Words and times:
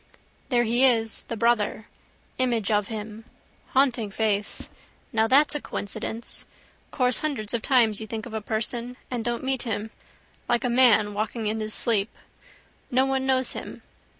There 0.49 0.63
he 0.63 0.83
is: 0.83 1.25
the 1.25 1.37
brother. 1.37 1.85
Image 2.39 2.71
of 2.71 2.87
him. 2.87 3.23
Haunting 3.67 4.09
face. 4.09 4.67
Now 5.13 5.27
that's 5.27 5.53
a 5.53 5.61
coincidence. 5.61 6.43
Course 6.89 7.19
hundreds 7.19 7.53
of 7.53 7.61
times 7.61 8.01
you 8.01 8.07
think 8.07 8.25
of 8.25 8.33
a 8.33 8.41
person 8.41 8.97
and 9.11 9.23
don't 9.23 9.43
meet 9.43 9.61
him. 9.61 9.91
Like 10.49 10.63
a 10.63 10.69
man 10.71 11.13
walking 11.13 11.45
in 11.45 11.59
his 11.59 11.75
sleep. 11.75 12.09
No 12.89 13.05
one 13.05 13.27
knows 13.27 13.53
him. 13.53 13.83